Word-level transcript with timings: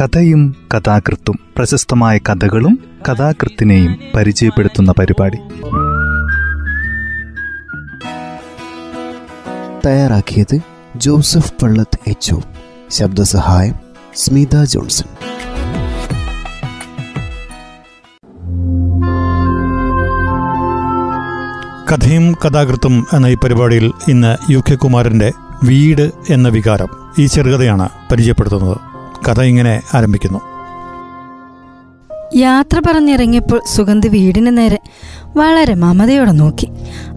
കഥയും 0.00 0.56
കഥാകൃത്തും 0.74 1.38
പ്രശസ്തമായ 1.56 2.18
കഥകളും 2.18 2.78
കഥാകൃത്തിനെയും 3.08 3.96
പരിചയപ്പെടുത്തുന്ന 4.16 4.92
പരിപാടി. 4.98 5.36
തയ്യാറാക്കിയത് 9.86 10.58
ജോസഫ് 10.96 11.52
പള്ളത്ത് 11.62 11.98
എച്ച് 12.06 12.34
ശബ്ദസഹായം 12.90 13.74
സ്മിത 14.14 14.64
ജോൺസൺ. 14.64 15.04
കഥയും 21.92 22.32
കഥാകൃത്തും 22.32 23.06
എന്ന 23.12 23.26
ഈ 23.26 23.34
പരിപാടിയിൽ 23.34 23.92
ഇന്ന് 24.08 24.52
യു 24.52 24.58
കെ 24.58 24.74
കുമാരന്റെ 24.74 25.32
വീട് 25.64 26.12
എന്ന 26.30 26.48
വികാരം 26.48 26.88
ഈ 27.18 27.26
ചെറുകഥയാണ് 27.26 27.88
പരിചയപ്പെടുത്തുന്നത്. 28.12 28.97
കഥ 29.26 29.40
ഇങ്ങനെ 29.40 29.82
ആരംഭിക്കുന്നു. 29.94 30.38
യാത്ര 32.36 32.82
പറഞ്ഞിറങ്ങിയപ്പോൾ 32.86 33.60
സുഗന്ധി 33.76 34.08
വീടിന് 34.08 34.58
നേരെ 34.58 34.78
വളരെ 35.36 35.74
മമതയോടെ 35.74 36.32
നോക്കി. 36.32 36.68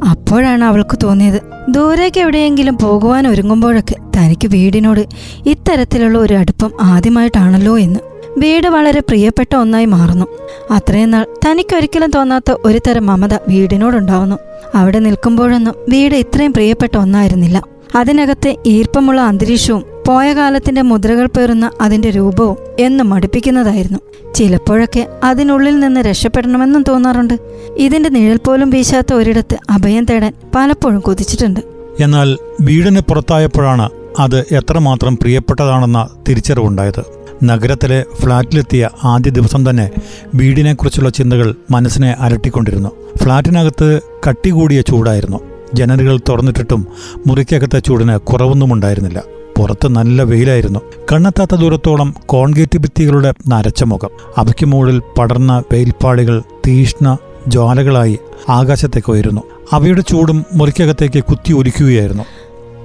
അപ്പോഴാണ് 0.09 0.63
അവൾക്ക് 0.63 0.99
തോന്നിയത് 1.03 1.41
ദൂരേക്ക് 1.69 2.19
എവിടെയെങ്കിലും 2.19 2.77
പോകുവാൻ 2.77 3.27
ഒരുങ്ങുമ്പോഴൊക്കെ 3.27 3.95
തനിക്ക് 4.17 4.47
വീടിനോട് 4.47 5.05
ഇത്തരത്തിലുള്ള 5.45 6.17
ഒരു 6.17 6.33
അടുപ്പം 6.33 6.71
ആദ്യമായിട്ടാണല്ലോ 6.81 7.79
എന്ന്. 7.79 7.99
വീട് 8.37 8.67
വളരെ 8.67 8.99
പ്രിയപ്പെട്ട 8.99 9.55
ഒന്നായി 9.55 9.85
മാറുന്നു. 9.85 10.25
അത്രയും 10.71 11.11
നാൾ 11.11 11.25
തനിക്കൊരിക്കലും 11.45 12.11
തോന്നാത്ത 12.11 12.55
ഒരു 12.65 12.79
തരം 12.87 13.05
മമത 13.05 13.33
വീടിനോടുണ്ടാവുന്നു. 13.33 14.35
അവിടെ 14.75 14.99
നിൽക്കുമ്പോഴൊന്നും 14.99 15.75
വീട് 15.89 16.15
ഇത്രയും 16.15 16.53
പ്രിയപ്പെട്ട 16.53 16.97
ഒന്നായിരുന്നില്ല. 16.97 17.63
അതിനകത്തെ 17.95 18.57
ഈർപ്പമുള്ള 18.65 19.21
അന്തരീക്ഷവും 19.21 19.83
പോയ 20.07 20.33
കാലത്തിന്റെ 20.33 20.81
മുദ്രകൾ 20.81 21.25
പേറുന്ന 21.25 21.71
അതിന്റെ 21.81 22.09
രൂപവും 22.09 22.57
എന്നും 22.79 23.09
മടുപ്പിക്കുന്നതായിരുന്നു 23.09 23.99
ചിലപ്പോഴൊക്കെ 24.33 25.07
അതിനുള്ളിൽ 25.23 25.79
നിന്ന് 25.79 26.01
രക്ഷപ്പെടണമെന്നും 26.01 26.83
തോന്നാറുണ്ട്. 26.87 27.39
ഇതിന്റെ 27.77 28.09
നിഴൽ 28.09 28.37
പോലും 28.37 28.69
വീശാത്ത 28.69 29.13
ഒരിടത്ത് 29.13 29.57
അഭയം 29.69 30.05
തേടാൻ 30.05 30.33
പലപ്പോഴും 30.55 30.99
കൊതിച്ചിട്ടുണ്ട്. 30.99 31.59
എന്നാൽ 31.99 32.37
വീടിന് 32.61 32.99
പുറത്തായപ്പോഴാണ് 32.99 33.89
അത് 34.19 34.39
എത്രമാത്രം 34.39 35.17
പ്രിയപ്പെട്ടതാണെന്ന 35.17 36.09
തിരിച്ചറിവുണ്ടായത്. 36.29 37.03
നഗരത്തിലെ 37.43 38.05
ഫ്ളാറ്റിലെത്തിയ 38.21 38.89
ആദ്യ 39.03 39.31
ദിവസം 39.31 39.69
തന്നെ 39.69 39.91
വീടിനെക്കുറിച്ചുള്ള 40.35 41.09
ചിന്തകൾ 41.09 41.55
മനസ്സിനെ 41.71 42.15
അലട്ടിക്കൊണ്ടിരുന്നു. 42.19 42.89
ഫ്ളാറ്റിനകത്ത് 43.23 44.01
കട്ടികൂടിയ 44.29 44.81
ചൂടായിരുന്നു. 44.81 45.50
ജനലുകൾ 45.73 46.19
തുറന്നിട്ടിട്ടും 46.29 46.87
മുറിക്കകത്തെ 47.27 47.79
ചൂടിന് 47.79 48.17
കുറവൊന്നുമുണ്ടായിരുന്നില്ല. 48.17 49.23
പുറത്ത് 49.57 49.87
നല്ല 49.87 50.23
വെയിലായിരുന്നു. 50.23 50.79
കണ്ണെത്താത്ത 51.11 51.55
ദൂരത്തോളം 51.55 52.15
കോൺക്രീറ്റ് 52.25 52.77
ഭിത്തികളുടെ 52.77 53.33
നരച്ച 53.47 53.83
മുഖം. 53.83 54.09
അവയ്ക്ക് 54.37 54.65
മുകളിൽ 54.65 55.01
പടർന്ന 55.17 55.63
വെയിൽപ്പാളികൾ 55.71 56.43
തീഷ്ണ 56.67 57.17
ജ്വാലകളായി 57.47 58.19
ആകാശത്തേക്ക് 58.49 59.11
ഉയരുന്നു 59.11 59.41
അവയുടെ 59.71 60.01
ചൂടും 60.01 60.45
മുറിക്കകത്തേക്ക് 60.53 61.23
കുത്തി 61.23 61.53
ഒലിക്കുകയായിരുന്നു. 61.53 62.23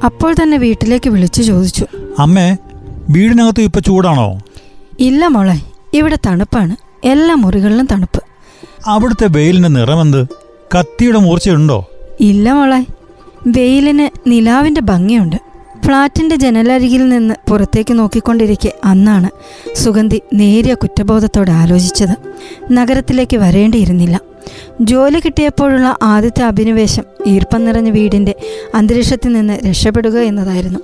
അപ്പോൾ 0.05 0.35
തന്നെ 0.43 0.57
വീട്ടിലേക്ക് 0.57 1.11
വിളിച്ചു 1.11 1.43
ചോദിച്ചു. 1.43 1.87
അമ്മേ 2.19 2.57
വീടിനകത്ത് 3.11 3.61
ഇപ്പൊ 3.61 3.81
ചൂടാണോ? 3.81 4.39
ഇല്ല 5.01 5.27
മോളെ 5.27 5.61
ഇവിടെ 5.95 6.19
തണുപ്പാണ്. 6.27 6.77
എല്ലാ 7.05 7.35
മുറികളിലും 7.35 7.89
തണുപ്പ്. 7.93 8.23
അവിടുത്തെ 8.87 9.29
വെയിലിന്റെ 9.31 9.69
നിറമെന്ത്? 9.69 10.27
കത്തിയുടെ 10.79 11.19
മൂർച്ചയുണ്ടോ? 11.19 11.85
ഇല്ല 12.21 12.53
മോളെ. 12.53 12.87
വെയിലിന് 13.47 14.31
നിലാവിന്റെ 14.31 14.81
ഭംഗിയുണ്ട്. 14.81 15.37
ഫ്ളാറ്റിന്റെ 15.87 16.37
ജനലരികിൽ 16.37 17.09
നിന്ന് 17.09 17.35
പുറത്തേക്ക് 17.51 17.99
നോക്കിക്കൊണ്ടിരിക്കെ 17.99 18.73
അന്നാണ് 18.85 19.31
സുഗന്ധി 19.77 20.23
നേരിയ 20.35 20.75
കുറ്റബോധത്തോടെ 20.75 21.53
ആലോചിച്ചത്. 21.53 22.17
നഗരത്തിലേക്ക് 22.73 23.37
വരേണ്ടിയിരുന്നില്ല. 23.37 24.21
ജോലി 24.81 25.21
കിട്ടിയപ്പോഴുള്ള 25.21 25.97
ആദ്യത്തെ 26.03 26.45
അഭിനിവേശം 26.45 27.03
ഈർപ്പം 27.27 27.65
നിറഞ്ഞ 27.65 27.91
വീടിന്റെ 27.91 28.35
അന്തരീക്ഷത്തിൽ 28.75 29.33
നിന്ന് 29.33 29.59
രക്ഷപ്പെടുക 29.69 30.19
എന്നതായിരുന്നു. 30.19 30.79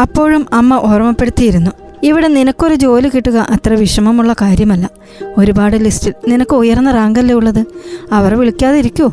അപ്പോഴും 0.00 0.46
അമ്മ 0.52 0.74
ഓർമ്മപ്പെടുത്തിയിരുന്നു 0.74 1.70
ഇവിടെ 2.02 2.28
നിനക്കൊരു 2.28 2.74
ജോലി 2.74 3.08
കിട്ടുക 3.08 3.36
അത്ര 3.36 3.74
വിഷമമുള്ള 3.74 4.32
കാര്യമല്ല. 4.32 4.90
ഒരുപാട് 5.36 5.76
ലിസ്റ്റിൽ 5.76 6.14
നിനക്ക് 6.28 6.54
ഉയർന്ന 6.54 6.90
റാങ്കല്ലേ 6.90 7.34
ഉള്ളത്? 7.34 7.64
അവർ 8.12 8.34
വിളിക്കാതിരിക്കൂ. 8.34 9.12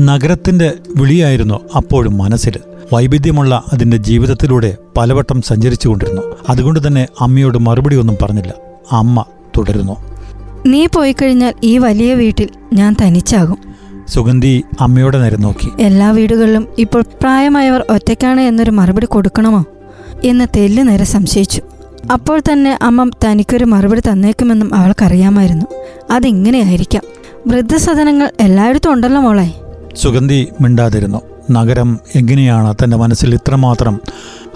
നഗരത്തിന്റെ 0.00 0.72
വിളിയായിരുന്നു 0.96 1.60
അപ്പോഴും 1.76 2.18
മനസ്സിൽ. 2.18 2.52
വൈവിധ്യമുള്ള 2.92 3.64
അതിന്റെ 3.72 3.96
ജീവിതത്തിലൂടെ 3.96 4.76
പലവട്ടം 4.96 5.42
സഞ്ചരിച്ചു 5.42 5.88
കൊണ്ടിരുന്നു 5.88 6.22
അതുകൊണ്ട് 6.48 6.86
തന്നെ 6.86 7.06
അമ്മയോട് 7.20 7.58
മറുപടി 7.58 7.96
ഒന്നും 7.96 8.16
പറഞ്ഞില്ല. 8.22 8.54
അമ്മ 8.92 9.24
തുടരുന്നു. 9.56 9.96
നീ 10.66 10.86
പോയി 10.86 11.12
കഴിഞ്ഞാൽ 11.12 11.54
ഈ 11.64 11.78
വലിയ 11.78 12.14
വീട്ടിൽ 12.14 12.48
ഞാൻ 12.72 12.96
തനിച്ചാകും. 13.02 13.58
സുഗന്ധി 14.08 14.64
അമ്മയുടെ 14.80 15.18
നേരെ 15.18 15.36
നോക്കി. 15.36 15.82
എല്ലാ 15.82 16.10
വീടുകളിലും 16.10 16.68
ഇപ്പോൾ 16.78 17.02
പ്രായമായവർ 17.02 17.84
ഒറ്റയ്ക്കാണ് 17.90 18.40
എന്നൊരു 18.40 18.70
മറുപടി 18.70 19.06
കൊടുക്കണമോ? 19.06 19.64
എന്ന് 20.24 20.46
തെല്ല് 20.56 20.88
നേരെ 20.88 21.04
സംശയിച്ചു. 21.04 21.62
അപ്പോൾ 22.12 22.40
തന്നെ 22.40 22.78
അമ്മ 22.82 23.10
തനിക്കൊരു 23.24 23.64
മറുപടി 23.64 24.00
തന്നേക്കുമെന്നും 24.00 24.74
അവൾക്കറിയാമായിരുന്നു. 24.74 25.66
അതിങ്ങനെയായിരിക്കാം. 26.10 27.02
വൃദ്ധസദനങ്ങൾ 27.46 28.30
എല്ലായിടത്തും 28.40 28.92
ഉണ്ടല്ലോ 28.92 29.20
മോളെ. 29.20 29.61
സുഗന്ധി 29.96 30.48
മിണ്ടാതിരുന്നു. 30.60 31.20
നഗരം 31.50 32.00
എങ്ങനെയാണ് 32.14 32.74
തന്റെ 32.74 32.96
മനസ്സിൽ 32.96 33.34
ഇത്രമാത്രം 33.34 34.00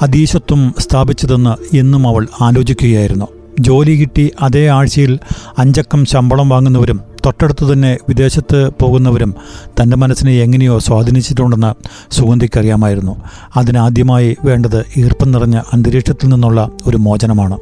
അതീശത്വം 0.03 0.75
സ്ഥാപിച്ചതെന്ന് 0.79 1.77
എന്നും 1.77 2.09
അവൾ 2.09 2.27
ആലോചിക്കുകയായിരുന്നു. 2.41 3.27
ജോലി 3.61 3.97
കിട്ടി 3.97 4.31
അതേ 4.43 4.69
ആഴ്ചയിൽ 4.69 5.19
അഞ്ചക്കം 5.59 6.05
ശമ്പളം 6.05 6.49
വാങ്ങുന്നവരും 6.49 7.01
തൊട്ടടുത്ത് 7.27 7.73
തന്നെ 7.73 7.99
വിദേശത്ത് 8.09 8.71
പോകുന്നവരും 8.83 9.35
തന്റെ 9.81 9.97
മനസ്സിനെ 9.97 10.33
എങ്ങനെയോ 10.33 10.79
സ്വാധീനിച്ചിട്ടുണ്ടെന്ന് 10.79 11.75
സുഗന്ധിക്കറിയാമായിരുന്നു. 12.15 13.17
അതിനാദ്യമായി 13.57 14.37
വേണ്ടത് 14.45 14.85
ഈർപ്പം 14.97 15.31
നിറഞ്ഞ 15.31 15.61
അന്തരീക്ഷത്തിൽ 15.73 16.29
നിന്നുള്ള 16.29 16.71
ഒരു 16.87 16.97
മോചനമാണ്. 16.97 17.59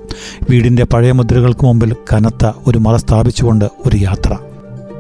വീടിന്റെ 0.51 0.85
പഴയ 0.85 1.13
മുദ്രകൾക്ക് 1.13 1.65
മുമ്പിൽ 1.65 1.97
കനത്ത 2.13 2.53
ഒരു 2.67 2.79
മറ 2.79 2.97
സ്ഥാപിച്ചുകൊണ്ട് 2.97 3.65
ഒരു 3.87 3.97
യാത്ര. 3.97 4.37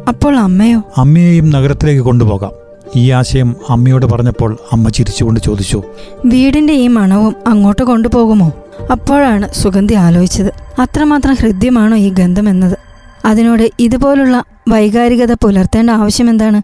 അപ്പോൾ 0.08 0.36
അമ്മയോ? 0.36 0.82
അമ്മയെയും 0.96 1.50
നഗരത്തിലേക്ക് 1.50 2.02
കൊണ്ടുപോകാം. 2.02 2.63
ഈ 2.96 3.10
ആശയം 3.10 3.56
അമ്മയോട് 3.70 4.06
പറഞ്ഞപ്പോൾ 4.06 4.58
അമ്മ 4.72 4.88
ചിരിച്ചുകൊണ്ട് 4.88 5.40
ചോദിച്ചു 5.40 5.82
വീടിന്റെ 6.24 6.72
ഈ 6.72 6.88
മണവും 6.88 7.36
അങ്ങോട്ട് 7.46 7.82
കൊണ്ടുപോകുമോ? 7.82 8.52
അപ്പോഴാണ് 8.90 9.48
സുഗന്ധി 9.52 9.94
ആലോചിച്ചത്. 9.94 10.80
അത്രമാത്രം 10.80 11.36
ഹൃദ്യമാണോ 11.40 11.96
ഈ 11.96 12.10
ഗന്ധം 12.10 12.48
എന്നത്? 12.48 12.78
അതിനോട് 13.24 13.70
ഇതുപോലുള്ള 13.78 14.44
വൈകാരികത 14.68 15.32
പുലർത്തേണ്ട 15.32 15.90
ആവശ്യമെന്താണ് 15.90 16.62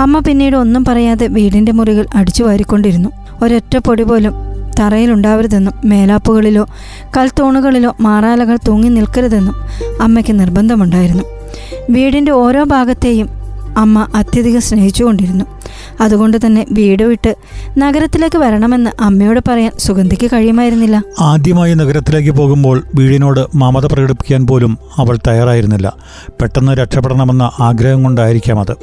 അമ്മ 0.00 0.18
പിന്നീട് 0.18 0.56
ഒന്നും 0.56 0.84
പറയാതെ 0.84 1.26
വീടിന്റെ 1.26 1.72
മുറികൾ 1.72 2.06
അടിച്ചു 2.14 2.42
വാരിക്കൊണ്ടിരുന്നു. 2.42 3.08
ഒരൊറ്റ 3.42 3.76
പൊടി 3.76 4.02
പോലും 4.02 4.34
തറയിലുണ്ടാവരുതെന്നും 4.80 5.72
മേലാപ്പുകളിലോ 5.84 6.66
കൽത്തൂണുകളിലോ 7.16 7.96
മാറാലകൾ 8.00 8.58
തൂങ്ങി 8.68 8.88
നിൽക്കരുതെന്നും 8.88 9.54
അമ്മയ്ക്ക് 10.00 10.40
നിർബന്ധമുണ്ടായിരുന്നു. 10.40 11.22
വീടിന്റെ 11.90 12.32
ഓരോ 12.32 12.64
ഭാഗത്തെയും 12.64 13.41
അമ്മ 13.76 14.08
അത്യധികം 14.14 14.60
സ്നേഹിച്ചുകൊണ്ടിരുന്നു. 14.60 15.44
അതുകൊണ്ട് 16.02 16.36
തന്നെ 16.46 16.66
വീട് 16.70 17.02
വിട്ട് 17.02 17.36
നഗരത്തിലേക്ക് 17.78 18.38
വരണമെന്ന് 18.38 18.90
അമ്മയോട് 19.00 19.40
പറയാൻ 19.48 19.72
സുഗന്ധിക്ക് 19.78 20.26
കഴിയുമായിരുന്നില്ല. 20.26 21.02
ആദ്യമായി 21.20 21.74
നഗരത്തിലേക്ക് 21.74 22.30
പോകുമ്പോൾ 22.30 22.82
വീടിനോട് 22.94 23.40
മമത 23.54 23.86
പ്രകടിപ്പിക്കാൻ 23.86 24.46
പോലും 24.46 24.78
അവൾ 24.96 25.18
തയ്യാറായിരുന്നില്ല. 25.28 25.96
പെട്ടെന്ന് 26.40 26.72
രക്ഷപ്പെടണമെന്ന 26.72 27.50
ആഗ്രഹം 27.60 28.02
കൊണ്ടായിരിക്കാം 28.02 28.60
അത്. 28.60 28.74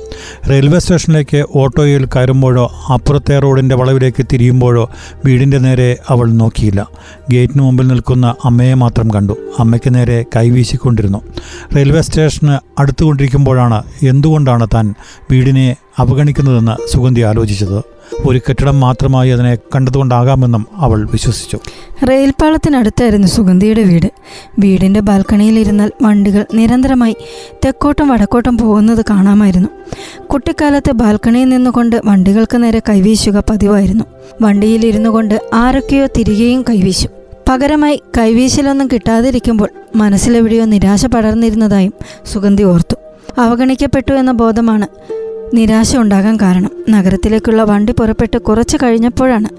റെയിൽവേ 0.50 0.80
സ്റ്റേഷനിലേക്ക് 0.80 1.46
ഓട്ടോയിൽ 1.56 2.06
കയറുമ്പോഴോ 2.06 2.72
അപ്പുറത്തെ 2.94 3.40
റോഡിന്റെ 3.40 3.76
വളവിലേക്ക് 3.76 4.26
തിരിയുമ്പോഴോ 4.34 4.90
വീടിന്റെ 5.26 5.58
നേരെ 5.58 5.98
അവൾ 6.10 6.32
നോക്കിയില്ല. 6.32 6.88
ഗേറ്റിന് 7.32 7.62
മുമ്പിൽ 7.62 7.88
നിൽക്കുന്ന 7.88 8.36
അമ്മയെ 8.46 8.74
മാത്രം 8.74 9.14
കണ്ടു. 9.14 9.38
അമ്മയ്ക്ക് 9.60 9.96
നേരെ 9.96 10.26
കൈവീശിക്കൊണ്ടിരുന്നു 10.36 11.22
റെയിൽവേ 11.76 12.02
സ്റ്റേഷന് 12.02 12.58
അടുത്തുകൊണ്ടിരിക്കുമ്പോഴാണ് 12.80 13.84
എന്തുകൊണ്ടാണ് 14.04 14.68
താൻ 14.74 14.94
വീടിനെ 15.32 15.76
അവഗണിക്കുന്നതെന്ന് 15.98 16.92
സുഗന്ധി 16.92 17.22
ആലോചിച്ചത്. 17.22 17.84
ഒരു 18.28 18.42
കെട്ടിടം 18.50 18.80
മാത്രമായി 18.80 19.30
അതിനെ 19.30 19.56
കണ്ടതുകൊണ്ടാകാമെന്നും 19.56 20.68
അവൾ 20.76 21.10
വിശ്വസിച്ചു. 21.12 21.60
റെയിൽപാളത്തിനടുത്തായിരുന്നു 22.10 23.28
സുഗന്ധിയുടെ 23.28 23.84
വീട്. 23.84 24.12
വീടിന്റെ 24.60 25.00
ബാൽക്കണിയിലിരുന്നാൽ 25.00 25.92
വണ്ടികൾ 26.02 26.46
നിരന്തരമായി 26.54 27.16
തെക്കോട്ടും 27.66 28.08
വടക്കോട്ടും 28.08 28.58
പോകുന്നത് 28.58 29.06
കാണാമായിരുന്നു. 29.10 29.70
കുട്ടിക്കാലത്ത് 30.28 30.92
ബാൽക്കണിയിൽ 30.92 31.50
നിന്നുകൊണ്ട് 31.50 32.02
വണ്ടികൾക്ക് 32.06 32.64
നേരെ 32.64 32.82
കൈവീശുക 32.90 33.44
പതിവായിരുന്നു. 33.50 34.04
വണ്ടിയിലിരുന്നു 34.42 35.10
കൊണ്ട് 35.10 35.42
ആരൊക്കെയോ 35.54 36.08
തിരികെയും 36.18 36.62
കൈവീശും. 36.62 37.10
പകരമായി 37.50 38.02
കൈവീശലൊന്നും 38.18 38.88
കിട്ടാതിരിക്കുമ്പോൾ 38.88 39.70
മനസ്സിലെവിടെയോ 39.96 40.66
നിരാശ 40.66 41.06
പടർന്നിരുന്നതായും 41.06 41.94
സുഗന്ധി 42.34 42.64
ഓർത്തു. 42.64 42.96
അവഗണിക്കപ്പെട്ടു 43.42 44.14
എന്ന 44.14 44.32
ബോധമാണ് 44.32 44.88
നിരാശ 45.54 45.98
ഉണ്ടാകാൻ 45.98 46.38
കാരണം. 46.38 46.70
നഗരത്തിലേക്കുള്ള 46.90 47.64
വണ്ടി 47.64 47.94
പുറപ്പെട്ട് 47.94 48.38
കുറച്ച് 48.38 48.78
കഴിഞ്ഞപ്പോഴാണ് 48.84 49.50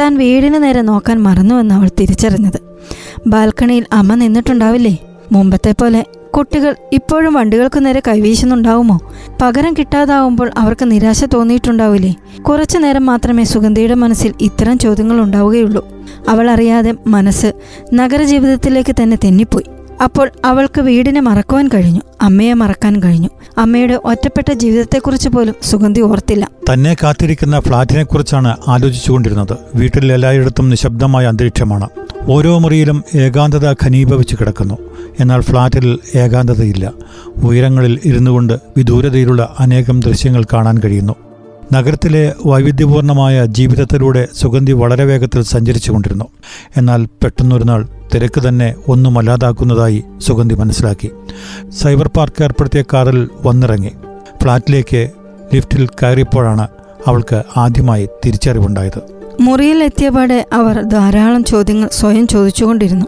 താൻ 0.00 0.18
വീടിന് 0.18 0.62
നേരെ 0.62 0.82
നോക്കാൻ 0.82 1.22
മറന്നുവെന്ന് 1.22 1.74
അവൾ 1.74 1.90
തിരിച്ചറിഞ്ഞത്. 2.00 2.60
ബാൽക്കണിയിൽ 3.26 3.84
അമ്മ 3.92 4.14
നിന്നിട്ടുണ്ടാവില്ലേ? 4.14 4.98
മുമ്പത്തെ 5.32 5.72
പോലെ 5.72 6.04
കുട്ടികൾ 6.36 6.74
ഇപ്പോഴും 6.92 7.34
വണ്ടികൾക്ക് 7.34 7.86
നേരെ 7.86 8.02
കൈവീശുന്നുണ്ടാവുമോ? 8.08 9.00
പകരം 9.42 9.72
കിട്ടാതാവുമ്പോൾ 9.72 10.50
അവർക്ക് 10.58 10.90
നിരാശ 10.90 11.24
തോന്നിയിട്ടുണ്ടാവില്ലേ? 11.24 12.14
കുറച്ചു 12.42 12.78
നേരം 12.78 13.06
മാത്രമേ 13.06 13.44
സുഗന്ധിയുടെ 13.44 13.94
മനസ്സിൽ 13.94 14.34
ഇത്തരം 14.40 14.78
ചോദ്യങ്ങൾ 14.78 15.20
ഉണ്ടാവുകയുള്ളൂ. 15.20 15.88
അവൾ 16.28 16.50
അറിയാതെ 16.50 16.94
മനസ്സ് 17.06 17.52
നഗരജീവിതത്തിലേക്ക് 17.94 18.94
തന്നെ 19.02 19.18
തെന്നിപ്പോയി. 19.24 19.81
അപ്പോൾ 20.04 20.30
അവൾക്ക് 20.44 20.80
വീടിനെ 20.80 21.20
മറക്കുവാൻ 21.20 21.68
കഴിഞ്ഞു 21.68 22.00
അമ്മയെ 22.22 22.52
മറക്കാൻ 22.52 23.02
കഴിഞ്ഞു. 23.02 23.28
അമ്മയുടെ 23.58 24.00
ഒറ്റപ്പെട്ട 24.04 24.52
ജീവിതത്തെക്കുറിച്ച് 24.52 25.28
പോലും 25.28 25.54
സുഗന്ധി 25.62 26.00
ഓർത്തില്ല. 26.00 26.50
തന്നെ 26.72 26.96
കാത്തിരിക്കുന്ന 27.02 27.60
ഫ്ളാറ്റിനെക്കുറിച്ചാണ് 27.60 28.56
ആലോചിച്ചുകൊണ്ടിരുന്നത്. 28.68 29.56
വീട്ടിൽ 29.74 30.12
എല്ലായിടത്തും 30.12 30.70
നിശബ്ദമായ 30.70 31.26
അന്തരീക്ഷമാണ്. 31.26 31.88
ഓരോ 32.30 32.58
മുറിയിലും 32.58 33.04
ഏകാന്തത 33.14 33.72
ഖനീഭവിച്ച് 33.72 34.36
കിടക്കുന്നു. 34.40 34.78
എന്നാൽ 35.20 35.40
ഫ്ളാറ്റിൽ 35.40 35.98
ഏകാന്തതയില്ല. 36.14 36.92
ഉയരങ്ങളിൽ 37.36 37.98
ഇരുന്നുകൊണ്ട് 38.04 38.52
വിദൂരതയിലുള്ള 38.76 39.56
അനേകം 39.58 40.00
ദൃശ്യങ്ങൾ 40.00 40.44
കാണാൻ 40.52 40.78
കഴിയുന്നു. 40.84 41.14
നഗരത്തിലെ 41.72 42.34
വൈവിധ്യപൂർണമായ 42.46 43.46
ജീവിതത്തിലൂടെ 43.46 44.28
സുഗന്ധി 44.40 44.72
വളരെ 44.72 45.04
വേഗത്തിൽ 45.04 45.42
സഞ്ചരിച്ചുകൊണ്ടിരുന്നു. 45.42 46.24
എന്നാൽ 46.76 47.04
പെട്ടെന്നൊരു 47.04 47.64
നാൾ 47.64 47.88
തിരക്ക് 48.14 48.48
തന്നെ 48.48 48.74
ഒന്നുമല്ലാതാക്കുന്നതായി 48.88 50.04
സുഗന്ധി 50.18 50.54
മനസ്സിലാക്കി. 50.54 51.10
സൈബർ 51.82 52.08
പാർക്ക് 52.08 52.42
ഏർപ്പെടുത്തിയ 52.42 52.82
കാറിൽ 52.94 53.28
വന്നിറങ്ങി. 53.46 53.92
ഫ്ളാറ്റിലേക്ക് 54.42 55.10
ലിഫ്റ്റിൽ 55.54 55.86
കയറിയപ്പോഴാണ് 55.86 56.68
അവൾക്ക് 57.06 57.42
ആദ്യമായി 57.56 58.08
തിരിച്ചറിവുണ്ടായത്. 58.26 59.02
മുറിയിൽ 59.40 59.84
എത്തിയപാടെ 59.84 60.46
അവർ 60.52 60.82
ധാരാളം 60.82 61.44
ചോദ്യങ്ങൾ 61.44 61.88
സ്വയം 61.92 62.26
ചോദിച്ചുകൊണ്ടിരുന്നു. 62.26 63.06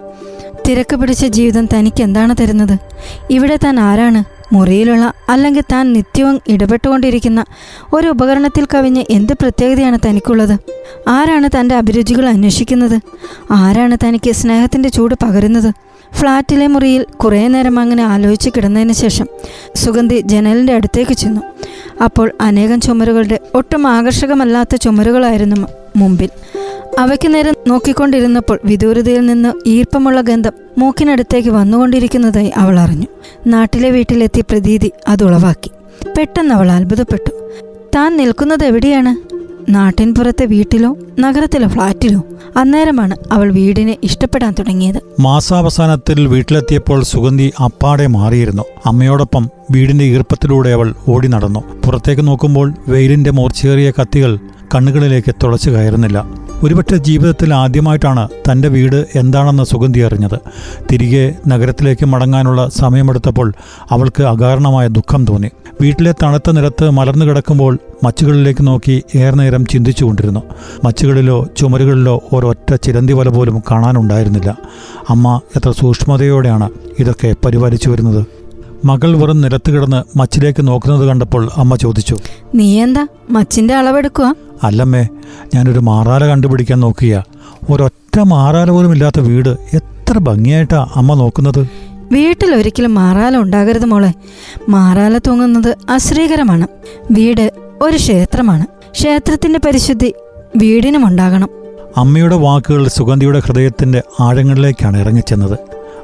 തിരക്ക് 0.68 0.96
പിടിച്ച 0.96 1.24
ജീവിതം 1.24 1.66
തനിക്ക് 1.66 2.02
എന്താണ് 2.02 2.34
തരുന്നത്? 2.40 2.78
ഇവിടെ 3.30 3.56
താൻ 3.56 3.80
ആരാണ്? 3.80 4.33
മുറിയിലുള്ള 4.52 5.12
അല്ലെങ്കിൽ 5.28 5.62
താൻ 5.72 5.92
നിത്യവും 5.92 6.40
ഇടപെട്ടുകൊണ്ടിരിക്കുന്ന 6.48 7.44
ഒരു 7.92 8.08
ഉപകരണത്തിൽ 8.08 8.66
കവിഞ്ഞ് 8.74 9.04
എന്ത് 9.10 9.32
പ്രത്യേകതയാണ് 9.32 9.98
തനിക്കുള്ളത്? 10.06 10.58
ആരാണ് 11.08 11.48
തന്റെ 11.60 11.74
അഭിരുചികൾ 11.74 12.28
അന്വേഷിക്കുന്നത്? 12.28 13.00
ആരാണ് 13.50 13.98
തനിക്ക് 14.06 14.30
സ്നേഹത്തിന്റെ 14.30 14.88
ചൂട് 14.88 15.14
പകരുന്നത്? 15.22 15.74
ഫ്ലാറ്റിലെ 16.14 16.66
മുറിയിൽ 16.66 17.02
കുറേ 17.02 17.48
നേരം 17.48 17.78
അങ്ങനെ 17.78 18.02
ആലോചിച്ച് 18.02 18.50
കിടന്നതിന് 18.56 18.92
ശേഷം 18.92 19.26
സുഗന്ധി 19.74 20.20
ജനലിന്റെ 20.20 20.72
അടുത്തേക്ക് 20.72 21.12
ചെന്നു. 21.12 21.40
അപ്പോൾ 22.04 22.32
അനേകം 22.40 22.80
ചുമരുകളുടെ 22.80 23.38
ഒട്ടും 23.54 23.86
ആകർഷകമല്ലാത്ത 23.86 24.76
ചുമരുകളായിരുന്നു 24.76 25.66
മുമ്പിൽ. 25.96 26.28
അവയ്ക്ക് 26.98 27.34
നേരെ 27.34 27.54
നോക്കിക്കൊണ്ടിരുന്നപ്പോൾ 27.66 28.58
വിദൂരതയിൽ 28.64 29.26
നിന്ന് 29.26 29.68
ഈർപ്പമുള്ള 29.68 30.20
ഗന്ധം 30.20 30.52
മൂക്കിനടുത്തേക്ക് 30.78 31.48
വന്നുകൊണ്ടിരിക്കുന്നതായി 31.48 32.52
അവൾ 32.56 32.80
അറിഞ്ഞു. 32.80 33.06
നാട്ടിലെ 33.46 33.90
വീട്ടിലെത്തിയ 33.90 34.42
പ്രതീതി 34.50 34.92
അത് 35.08 35.24
ഉളവാക്കി. 35.24 35.70
പെട്ടെന്ന് 36.18 36.54
അവൾ 36.54 36.70
അത്ഭുതപ്പെട്ടു. 36.72 37.30
താൻ 37.96 38.16
നിൽക്കുന്നത് 38.16 38.64
എവിടെയാണ്? 38.64 39.34
നാട്ടിൻപുറത്തെ 39.70 40.44
വീട്ടിലോ 40.44 40.96
നഗരത്തിലെ 41.18 41.68
ഫ്ളാറ്റിലോ? 41.68 42.22
അന്നേരമാണ് 42.56 43.16
അവൾ 43.32 43.52
വീടിനെ 43.52 43.98
ഇഷ്ടപ്പെടാൻ 44.02 44.54
തുടങ്ങിയത്. 44.58 45.00
മാസാവസാനത്തിൽ 45.20 46.26
വീട്ടിലെത്തിയപ്പോൾ 46.26 47.02
സുഗന്ധി 47.02 47.52
അപ്പാടെ 47.64 48.06
മാറിയിരുന്നു. 48.06 48.62
അമ്മയോടൊപ്പം 48.86 49.50
വീടിന്റെ 49.70 50.04
ഈർപ്പത്തിലൂടെ 50.04 50.70
അവൾ 50.70 50.94
ഓടി 51.08 51.28
നടന്നു. 51.28 51.60
പുറത്തേക്ക് 51.86 52.26
നോക്കുമ്പോൾ 52.26 52.74
വെയിലിന്റെ 52.88 53.30
മൂർച്ചേറിയ 53.30 53.90
കത്തികൾ 53.90 54.38
കണ്ണുകളിലേക്ക് 54.74 55.34
തുളച്ചു 55.42 55.70
കയറുന്നില്ല. 55.70 56.43
ഒരുപക്ഷെ 56.62 56.96
ജീവിതത്തിൽ 56.96 57.54
ആദ്യമായിട്ടാണ് 57.54 58.28
തന്റെ 58.50 58.68
വീട് 58.68 59.06
എന്താണെന്ന് 59.14 59.62
സുഗന്ധി 59.62 60.00
അറിഞ്ഞത്. 60.00 60.38
തിരികെ 60.90 61.34
നഗരത്തിലേക്ക് 61.48 62.06
മടങ്ങാനുള്ള 62.06 62.68
സമയമെടുത്തപ്പോൾ 62.68 63.52
അവൾക്ക് 63.90 64.22
അകാരണമായ 64.22 64.88
ദുഃഖം 64.88 65.24
തോന്നി. 65.24 65.50
വീട്ടിലെ 65.80 66.12
തണുത്ത 66.22 66.50
നിലത്ത് 66.50 66.90
മലർന്നു 66.90 67.24
കിടക്കുമ്പോൾ 67.24 67.78
മച്ചുകളിലേക്ക് 68.04 68.66
നോക്കി 68.66 69.02
ഏറെ 69.14 69.36
നേരം 69.36 69.66
ചിന്തിച്ചുകൊണ്ടിരുന്നു. 69.66 70.42
മച്ചുകളിലോ 70.84 71.46
ചുമരുകളിലോ 71.56 72.22
ഒരൊറ്റ 72.32 72.74
ചിരന്തി 72.74 73.12
വല 73.12 73.28
പോലും 73.28 73.62
കാണാനുണ്ടായിരുന്നില്ല. 73.70 74.56
അമ്മ 75.10 75.40
എത്ര 75.56 75.70
സൂക്ഷ്മതയോടെയാണ് 75.70 76.68
ഇതൊക്കെ 76.98 77.34
പരിപാലിച്ചു 77.44 77.90
വരുന്നത്. 77.90 78.43
മകൾ 78.84 79.16
വെറും 79.16 79.40
നിലത്ത് 79.40 79.70
കിടന്ന് 79.70 80.18
മച്ചിലേക്ക് 80.18 80.66
നോക്കുന്നത് 80.66 81.06
കണ്ടപ്പോൾ 81.06 81.50
അമ്മ 81.56 81.76
ചോദിച്ചു 81.76 82.16
നീ 82.54 82.82
എന്താ 82.82 83.06
മച്ചിന്റെ 83.30 83.74
അളവെടുക്കുക 83.74 84.34
അല്ലമ്മേ 84.62 85.08
ഞാനൊരു 85.54 85.78
മാറാല 85.78 86.26
കണ്ടുപിടിക്കാൻ 86.26 86.80
നോക്കിയ. 86.80 87.22
ഒരൊറ്റ 87.70 88.18
മാറാല 88.20 88.70
പോലും 88.70 88.92
ഇല്ലാത്ത 88.92 89.20
വീട്. 89.20 89.48
എത്ര 89.48 90.18
ഭംഗിയായിട്ടാ 90.18 90.86
അമ്മ 90.94 91.14
നോക്കുന്നത്. 91.14 91.68
വീട്ടിൽ 92.12 92.54
ഒരിക്കലും 92.54 92.94
മാറാല 92.94 93.36
ഉണ്ടാകരുത് 93.36 93.84
മോളെ. 93.84 94.12
മാറാല 94.68 95.18
തൂങ്ങുന്നത് 95.18 95.76
അശ്രീകരമാണ്. 95.90 96.66
വീട് 97.10 97.52
ഒരു 97.82 97.96
ക്ഷേത്രമാണ്. 97.96 98.66
ക്ഷേത്രത്തിന്റെ 98.90 99.60
പരിശുദ്ധി 99.66 100.14
വീടിനും 100.56 101.06
ഉണ്ടാകണം 101.06 101.48
അമ്മയുടെ 101.96 102.36
വാക്കുകൾ 102.36 102.88
സുഗന്ധിയുടെ 102.88 103.40
ഹൃദയത്തിന്റെ 103.40 104.02
ആഴങ്ങളിലേക്കാണ് 104.20 104.96
ഇറങ്ങിച്ചെന്നത്. 105.00 105.58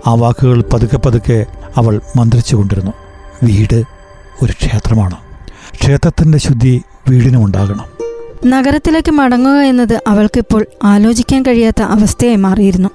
ആ 0.07 0.15
വാക്കുകൾ 0.15 0.65
പതുക്കെ 0.73 0.97
പതുക്കെ 0.97 1.47
അവൾ 1.77 2.01
മന്ത്രിച്ചുകൊണ്ടിരുന്നു 2.17 2.93
വീട് 3.43 3.83
ഒരു 4.43 4.53
ക്ഷേത്രമാണ്. 4.53 5.17
ക്ഷേത്രത്തിന്റെ 5.81 6.39
ശുദ്ധി 6.39 6.83
വീടിനുമുണ്ടാകണം 7.09 8.01
നഗരത്തിലേക്ക് 8.47 9.11
മടങ്ങുക 9.13 9.53
എന്നത് 9.53 10.03
അവൾക്കിപ്പോൾ 10.07 10.67
ആലോചിക്കാൻ 10.85 11.43
കഴിയാത്ത 11.43 11.83
അവസ്ഥയായി 11.83 12.37
മാറിയിരുന്നു. 12.37 12.89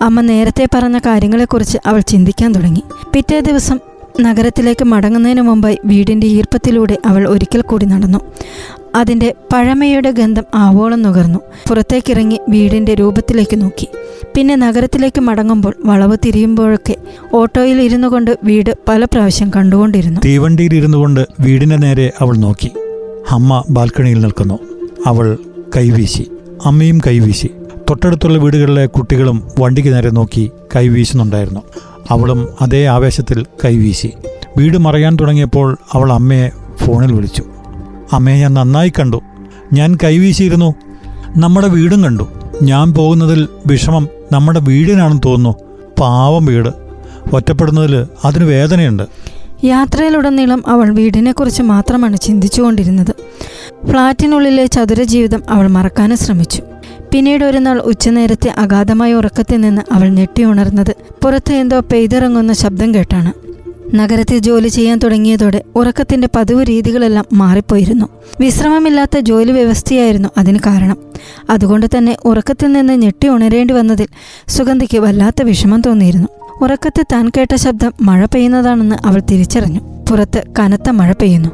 അമ്മ 0.00 0.20
നേരത്തെ 0.20 0.68
പറഞ്ഞ 0.74 0.98
കാര്യങ്ങളെക്കുറിച്ച് 0.98 1.78
അവൾ 1.86 2.00
ചിന്തിക്കാൻ 2.00 2.52
തുടങ്ങി. 2.52 2.82
പിറ്റേ 3.14 3.40
ദിവസം 3.40 3.80
നഗരത്തിലേക്ക് 4.20 4.84
മടങ്ങുന്നതിന് 4.84 5.40
മുമ്പായി 5.40 5.78
വീടിന്റെ 5.84 6.26
ഈർപ്പത്തിലൂടെ 6.26 6.98
അവൾ 7.06 7.28
ഒരിക്കൽ 7.28 7.60
കൂടി 7.60 7.86
നടന്നു. 7.86 8.18
അതിന്റെ 8.94 9.34
പഴമയുടെ 9.52 10.10
ഗന്ധം 10.10 10.44
ആവോളം 10.54 11.02
നുകർന്നു. 11.02 11.38
പുറത്തേക്കിറങ്ങി 11.68 12.40
വീടിന്റെ 12.48 12.94
രൂപത്തിലേക്ക് 12.94 13.62
നോക്കി. 13.62 13.88
പിന്നെ 14.36 14.56
നഗരത്തിലേക്ക് 14.56 15.20
മടങ്ങുമ്പോൾ 15.20 15.74
വളവ് 15.84 16.16
തിരിയുമ്പോഴൊക്കെ 16.26 16.96
ഓട്ടോയിൽ 17.34 17.82
ഇരുന്നു 17.82 18.08
കൊണ്ട് 18.08 18.38
വീട് 18.44 18.76
പല 18.88 19.04
പ്രാവശ്യം 19.04 19.50
കണ്ടുകൊണ്ടിരുന്നു. 19.56 20.20
തീവണ്ടിയിൽ 20.24 20.74
ഇരുന്നു 20.74 20.98
കൊണ്ട് 20.98 21.26
വീടിന്റെ 21.40 21.76
നേരെ 21.76 22.12
അവൾ 22.20 22.36
നോക്കി. 22.36 22.70
അമ്മ 23.30 23.64
ബാൽക്കണിയിൽ 23.70 24.20
നിൽക്കുന്നു. 24.20 24.58
അവൾ 25.06 25.38
കൈവീശി. 25.76 26.30
അമ്മയും 26.64 27.00
കൈവീശി. 27.06 27.46
തൊട്ടടുത്തുള്ള 27.90 28.38
വീടുകളിലെ 28.38 28.86
കുട്ടികളും 28.86 29.48
വണ്ടിക്ക് 29.58 29.88
നേരെ 29.88 30.10
നോക്കി 30.10 30.50
കൈവീശുന്നുണ്ടായിരുന്നു. 30.76 31.60
അവളും 32.10 32.48
അതേ 32.60 32.86
ആവേശത്തിൽ 32.86 33.46
കൈവീശി. 33.64 34.10
വീട് 34.56 34.78
മറയാൻ 34.78 35.16
തുടങ്ങിയപ്പോൾ 35.20 35.76
അവൾ 35.92 36.12
അമ്മയെ 36.12 36.50
ഫോണിൽ 36.84 37.12
വിളിച്ചു. 37.12 37.44
അമ്മയെ 38.14 38.40
ഞാൻ 38.40 38.54
നന്നായി 38.54 38.92
കണ്ടു. 38.98 39.22
ഞാൻ 39.72 39.98
കൈവീശിയിരുന്നു. 40.04 40.74
നമ്മുടെ 41.36 41.68
വീടും 41.68 42.04
കണ്ടു. 42.04 42.28
ഞാൻ 42.62 42.92
പോകുന്നതിൽ 42.92 43.48
വിഷമം 43.66 44.08
നമ്മുടെ 44.32 44.60
വീടിനാണെന്ന് 44.60 45.22
തോന്നുന്നു. 45.26 45.56
പാവം 46.00 46.44
വീട്. 46.44 46.68
ഒറ്റപ്പെടുന്നതിൽ 47.32 48.06
അതിന് 48.24 48.44
വേദനയുണ്ട്. 48.44 49.02
യാത്രയിലുടനീളം 49.64 50.62
അവൾ 50.66 50.94
വീടിനെക്കുറിച്ച് 50.94 51.62
മാത്രമാണ് 51.62 52.16
ചിന്തിച്ചുകൊണ്ടിരുന്നത്. 52.16 53.14
ഫ്ളാറ്റിനുള്ളിലെ 53.90 54.66
ചതുര 54.66 55.02
ജീവിതം 55.02 55.42
അവൾ 55.48 55.68
മറക്കാനും 55.68 56.16
ശ്രമിച്ചു. 56.16 56.62
പിന്നീട് 57.12 57.44
ഒരു 57.44 57.58
നാൾ 57.58 57.80
ഉച്ചനേരത്തെ 57.80 58.48
അഗാധമായ 58.48 59.14
ഉറക്കത്തിൽ 59.14 59.60
നിന്ന് 59.60 59.82
അവൾ 59.92 60.08
ഞെട്ടിയുണർന്നത് 60.08 60.94
പുറത്ത് 61.22 61.52
എന്തോ 61.52 61.80
പെയ്തിറങ്ങുന്ന 61.80 62.52
ശബ്ദം 62.52 62.94
കേട്ടാണ്. 62.94 63.43
നഗരത്തിൽ 63.94 64.38
ജോലി 64.38 64.68
ചെയ്യാൻ 64.68 64.98
തുടങ്ങിയതോടെ 64.98 65.62
ഉറക്കത്തിന്റെ 65.76 66.28
പതിവ് 66.36 66.64
രീതികളെല്ലാം 66.68 67.24
മാറിപ്പോയിരുന്നു. 67.32 68.06
വിശ്രമമില്ലാത്ത 68.40 69.18
ജോലി 69.18 69.52
വ്യവസ്ഥയായിരുന്നു 69.52 70.28
അതിന് 70.38 70.58
കാരണം. 70.66 70.96
അതുകൊണ്ട് 71.50 71.86
തന്നെ 71.98 72.16
ഉറക്കത്തിൽ 72.24 72.72
നിന്ന് 72.72 72.92
ഞെട്ടി 72.92 73.28
ഉണരേണ്ടി 73.28 73.74
വന്നതിൽ 73.74 74.06
സുഗന്ധിക്ക് 74.48 74.98
വല്ലാത്ത 74.98 75.42
വിഷമം 75.42 75.80
തോന്നിയിരുന്നു. 75.80 76.28
ഉറക്കത്തിൽ 76.60 77.04
താൻ 77.12 77.28
കേട്ട 77.28 77.54
ശബ്ദം 77.54 77.92
മഴ 78.00 78.24
പെയ്യുന്നതാണെന്ന് 78.24 78.96
അവൾ 79.06 79.22
തിരിച്ചറിഞ്ഞു. 79.30 79.80
പുറത്ത് 80.10 80.42
കനത്ത 80.58 80.90
മഴ 80.90 81.12
പെയ്യുന്നു. 81.12 81.48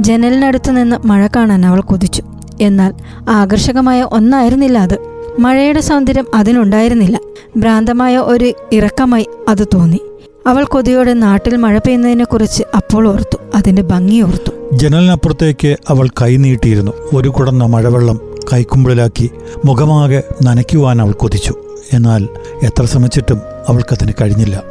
ജനലിനടുത്തു 0.00 0.70
നിന്ന് 0.70 1.06
മഴ 1.06 1.26
കാണാൻ 1.26 1.66
അവൾ 1.66 1.80
കൊതിച്ചു. 1.80 2.22
എന്നാൽ 2.60 2.94
ആകർഷകമായ 3.28 4.02
ഒന്നായിരുന്നില്ല 4.02 4.78
അത്. 4.78 4.98
മഴയുടെ 5.38 5.80
സൗന്ദര്യം 5.80 6.26
അതിനുണ്ടായിരുന്നില്ല. 6.34 7.20
ഭ്രാന്തമായ 7.56 8.18
ഒരു 8.18 8.52
ഇറക്കമായി 8.72 9.26
അത് 9.48 9.66
തോന്നി. 9.74 10.00
അവൾ 10.48 10.64
കൊതിയോടെ 10.64 11.12
നാട്ടിൽ 11.12 11.56
മഴ 11.56 11.78
പെയ്യുന്നതിനെക്കുറിച്ച് 11.78 12.62
അപ്പോൾ 12.76 13.08
ഓർത്തു. 13.08 13.36
അതിന്റെ 13.54 13.82
ഭംഗി 13.82 14.20
ഓർത്തു. 14.20 14.76
ജനലിനപ്പുറത്തേക്ക് 14.76 15.76
അവൾ 15.88 16.08
കൈനീട്ടിയിരുന്നു 16.08 16.92
ഒരു 17.14 17.28
കുടന്ന 17.28 17.64
മഴവെള്ളം 17.64 18.20
കൈക്കുമ്പിളിലാക്കി 18.52 19.30
മുഖമാകെ 19.64 20.22
നനയ്ക്കുവാൻ 20.42 21.02
അവൾ 21.02 21.12
കൊതിച്ചു. 21.12 21.54
എന്നാൽ 21.92 22.28
എത്ര 22.62 22.84
ശ്രമിച്ചിട്ടും 22.84 23.40
അവൾക്കതിന് 23.68 24.12
കഴിഞ്ഞില്ല. 24.20 24.62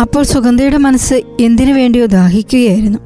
അപ്പോൾ 0.00 0.24
സുഗന്ധിയുടെ 0.24 0.76
മനസ്സ് 0.76 1.22
എന്തിനു 1.40 1.72
വേണ്ടിയോ 1.72 2.06
ദാഹിക്കുകയായിരുന്നു. 2.06 2.98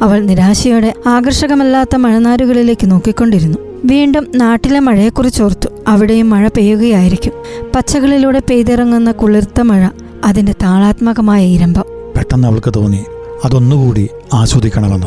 അവൾ 0.00 0.20
നിരാശയോടെ 0.20 0.94
ആകർഷകമല്ലാത്ത 1.06 1.96
മഴനാരുകളിലേക്ക് 1.96 2.90
നോക്കിക്കൊണ്ടിരുന്നു. 2.90 3.58
വീണ്ടും 3.84 4.26
നാട്ടിലെ 4.34 4.78
മഴയെക്കുറിച്ച് 4.78 5.42
ഓർത്തു. 5.42 5.68
അവിടെയും 5.88 6.30
മഴ 6.30 6.48
പെയ്യുകയായിരിക്കും. 6.48 7.32
പച്ചകളിലൂടെ 7.76 8.38
പെയ്തിറങ്ങുന്ന 8.50 9.12
കുളിർത്ത 9.12 9.60
മഴ. 9.60 9.88
അതിന്റെ 10.24 10.54
താളാത്മകമായ 10.62 11.44
ഇരമ്പം. 11.44 11.84
പെട്ടെന്ന് 12.16 12.48
അവൾക്ക് 12.48 12.72
തോന്നി 12.76 13.04
അതൊന്നുകൂടി 13.44 14.08
ആസ്വദിക്കണമെന്ന്. 14.34 15.06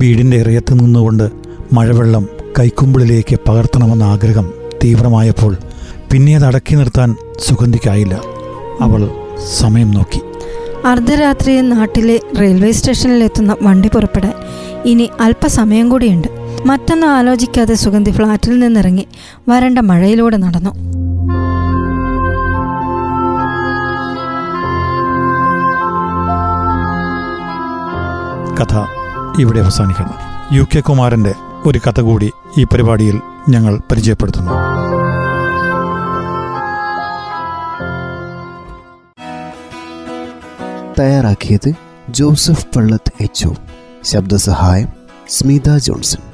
വീടിന്റെ 0.00 0.36
ഇറയത്ത് 0.36 0.74
നിന്നുകൊണ്ട് 0.74 1.30
മഴവെള്ളം 1.72 2.28
കൈക്കുമ്പിളിലേക്ക് 2.58 3.38
പകർത്തണമെന്ന 3.48 4.02
ആഗ്രഹം 4.02 4.52
തീവ്രമായപ്പോൾ 4.84 5.56
പിന്നെ 6.12 6.36
അത് 6.36 6.44
അടക്കി 6.44 6.74
നിർത്താൻ 6.74 7.16
സുഗന്ധിക്കായില്ല. 7.38 8.20
അവൾ 8.80 9.10
സമയം 9.56 9.90
നോക്കി. 9.90 10.20
അർദ്ധരാത്രിയിൽ 10.86 11.68
നാട്ടിലെ 11.68 12.20
റെയിൽവേ 12.40 12.70
സ്റ്റേഷനിൽ 12.70 13.24
എത്തുന്ന 13.24 13.56
വണ്ടി 13.62 13.88
പുറപ്പെടാൻ 13.88 14.32
ഇനി 14.84 15.10
അല്പസമയം 15.20 15.88
കൂടിയുണ്ട്. 15.88 16.28
മറ്റൊന്നും 16.66 17.08
ആലോചിക്കാതെ 17.08 17.74
സുഗന്ധി 17.74 18.10
ഫ്ളാറ്റിൽ 18.10 18.58
നിന്നിറങ്ങി 18.58 19.06
വരണ്ട 19.48 19.78
മഴയിലൂടെ 19.78 20.36
നടന്നു. 20.36 20.70
കഥ 28.60 28.78
ഇവിടെ 29.40 29.60
അവസാനിക്കുന്നു. 29.60 30.12
യു 30.52 30.62
കെ 30.62 30.80
കുമാരന്റെ 30.80 31.34
ഒരു 31.66 31.80
കഥ 31.86 32.00
കൂടി 32.00 32.32
ഈ 32.58 32.64
പരിപാടിയിൽ 32.64 33.20
ഞങ്ങൾ 33.48 33.80
പരിചയപ്പെടുത്തുന്നു. 33.90 34.52
തയ്യാറാക്കിയത് 40.98 41.72
ജോസഫ് 42.10 42.66
പള്ളത്ത് 42.76 43.12
എച്ച് 43.20 43.48
ശബ്ദസഹായം 44.04 44.88
സ്മിത 45.28 45.76
ജോൺസൺ. 45.76 46.33